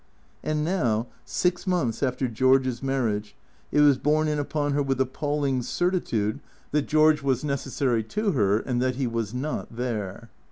And 0.41 0.63
now, 0.65 1.05
six 1.25 1.67
months 1.67 2.01
after 2.01 2.27
George's 2.27 2.81
marriage, 2.81 3.35
it 3.71 3.81
was 3.81 3.99
borne 3.99 4.27
in 4.27 4.39
upon 4.39 4.73
her 4.73 4.81
with 4.81 4.99
appalling 4.99 5.61
certitude 5.61 6.39
that 6.71 6.87
George 6.87 7.21
was 7.21 7.43
necessary 7.43 8.01
to 8.05 8.31
her, 8.31 8.57
and 8.57 8.81
that 8.81 8.95
he 8.95 9.05
was 9.05 9.31
not 9.31 9.75
there. 9.75 10.31